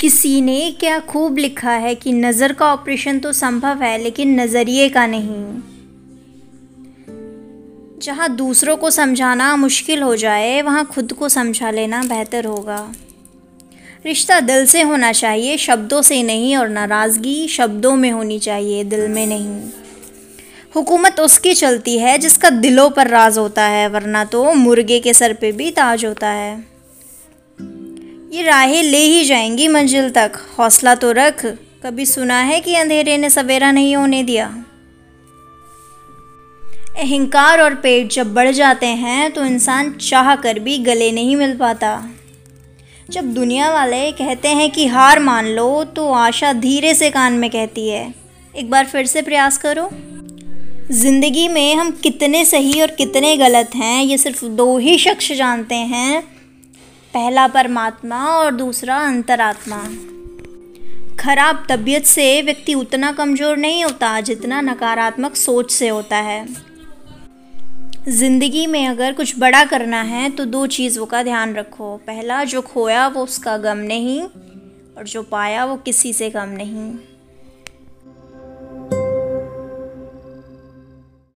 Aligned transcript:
किसी 0.00 0.40
ने 0.40 0.70
क्या 0.70 0.98
खूब 1.00 1.38
लिखा 1.38 1.70
है 1.70 1.94
कि 1.94 2.12
नज़र 2.12 2.52
का 2.52 2.72
ऑपरेशन 2.72 3.18
तो 3.18 3.32
संभव 3.32 3.82
है, 3.82 3.98
लेकिन 3.98 4.40
नज़रिए 4.40 4.88
का 4.88 5.06
नहीं। 5.06 5.60
जहाँ 7.98 8.28
दूसरों 8.36 8.76
को 8.76 8.90
समझाना 8.90 9.56
मुश्किल 9.56 10.02
हो 10.02 10.16
जाए, 10.16 10.62
वहाँ 10.62 10.84
खुद 10.86 11.12
को 11.12 11.28
समझा 11.28 11.70
लेना 11.70 12.02
बेहतर 12.02 12.44
होगा। 12.44 12.94
रिश्ता 14.06 14.40
दिल 14.40 14.66
से 14.66 14.82
होना 14.82 15.12
चाहिए, 15.12 15.56
शब्दों 15.56 16.02
से 16.02 16.22
नहीं, 16.22 16.56
और 16.56 16.68
नाराज़गी 16.68 17.48
शब्दों 17.48 17.94
में 17.96 18.10
होनी 18.10 18.38
चाहिए, 18.38 18.84
दिल 18.84 19.08
में 19.08 19.26
नहीं। 19.26 19.70
हुकूमत 20.74 21.20
उसकी 21.20 21.54
चलती 21.54 21.98
है 21.98 22.18
जिसका 22.18 22.50
दिलों 22.50 22.90
पर 22.90 23.08
राज 23.08 23.38
होता 23.38 23.62
है, 23.62 23.88
वरना 23.88 24.24
तो 24.24 24.52
मुर्गे 24.52 25.00
के 25.00 25.14
सर 25.14 25.32
पे 25.32 25.52
भी 25.52 25.70
ताज 25.70 26.04
होता 26.04 26.28
है। 26.28 26.73
ये 28.34 28.42
राहें 28.42 28.82
ले 28.82 28.98
ही 28.98 29.24
जाएँगी 29.24 29.66
मंजिल 29.68 30.08
तक। 30.10 30.38
हौसला 30.58 30.94
तो 30.94 31.10
रख, 31.12 31.44
कभी 31.84 32.06
सुना 32.06 32.38
है 32.40 32.60
कि 32.60 32.74
अंधेरे 32.74 33.16
ने 33.18 33.30
सवेरा 33.30 33.70
नहीं 33.72 33.94
होने 33.96 34.22
दिया? 34.22 34.46
अहंकार 36.96 37.60
और 37.60 37.74
पेट 37.74 38.10
जब 38.12 38.32
बढ़ 38.34 38.50
जाते 38.50 38.86
हैं 38.86 39.30
तो 39.32 39.44
इंसान 39.44 39.92
चाह 40.00 40.34
कर 40.36 40.58
भी 40.58 40.78
गले 40.80 41.10
नहीं 41.12 41.36
मिल 41.36 41.56
पाता। 41.56 41.92
जब 43.10 43.32
दुनिया 43.34 43.70
वाले 43.72 44.10
कहते 44.12 44.48
हैं 44.50 44.70
कि 44.70 44.86
हार 44.86 45.18
मान 45.20 45.48
लो 45.50 45.84
तो 45.86 46.10
आशा 46.14 46.52
धीरे 46.58 46.94
से 46.94 47.10
कान 47.10 47.32
में 47.32 47.50
कहती 47.50 47.88
है, 47.88 48.12
एक 48.54 48.70
बार 48.70 48.86
फिर 48.86 49.06
से 49.06 49.22
प्रयास 49.22 49.58
करो। 49.58 49.88
ज़िंदगी 50.92 51.48
में 51.48 51.74
हम 51.74 51.90
कितने 52.02 52.44
सही 52.44 52.80
और 52.82 52.90
कितने 52.92 53.36
गलत 53.36 53.74
हैं, 53.74 54.02
ये 54.02 54.18
सिर्फ़ 54.18 54.44
दो 54.46 54.76
ही 54.78 54.98
शख्स 54.98 55.32
जानते 55.32 55.74
हैं। 55.74 56.33
पहला 57.14 57.46
परमात्मा 57.46 58.18
और 58.28 58.50
दूसरा 58.50 58.96
अंतरात्मा। 58.98 59.76
खराब 61.18 61.64
तबीयत 61.68 62.04
से 62.04 62.26
व्यक्ति 62.42 62.74
उतना 62.74 63.10
कमज़ोर 63.12 63.56
नहीं 63.56 63.84
होता 63.84 64.20
जितना 64.20 64.60
नकारात्मक 64.60 65.36
सोच 65.36 65.70
से 65.72 65.88
होता 65.88 66.16
है। 66.18 66.46
ज़िंदगी 68.08 68.66
में 68.66 68.86
अगर 68.88 69.12
कुछ 69.12 69.38
बड़ा 69.38 69.64
करना 69.64 70.00
है 70.02 70.28
तो 70.30 70.44
दो 70.46 70.66
चीज़ों 70.68 71.06
का 71.06 71.22
ध्यान 71.22 71.54
रखो। 71.54 71.96
पहला, 72.06 72.42
जो 72.44 72.62
खोया, 72.62 73.06
वो 73.08 73.22
उसका 73.22 73.56
गम 73.58 73.78
नहीं, 73.86 74.20
और 74.22 75.04
जो 75.04 75.22
पाया, 75.22 75.64
वो 75.64 75.76
किसी 75.76 76.12
से 76.12 76.30
कम 76.30 76.48
नहीं। 76.48 76.90